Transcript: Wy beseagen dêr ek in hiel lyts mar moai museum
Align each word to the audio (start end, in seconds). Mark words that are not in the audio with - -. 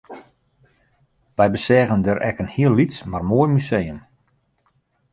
Wy 1.35 1.47
beseagen 1.53 2.03
dêr 2.05 2.19
ek 2.29 2.37
in 2.41 2.51
hiel 2.55 2.73
lyts 2.77 2.97
mar 3.09 3.23
moai 3.29 3.49
museum 3.55 3.99